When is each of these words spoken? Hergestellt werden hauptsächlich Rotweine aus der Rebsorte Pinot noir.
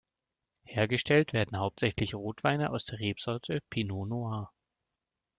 Hergestellt 0.63 1.31
werden 1.31 1.59
hauptsächlich 1.59 2.15
Rotweine 2.15 2.71
aus 2.71 2.85
der 2.85 2.97
Rebsorte 2.97 3.61
Pinot 3.69 4.09
noir. 4.09 4.51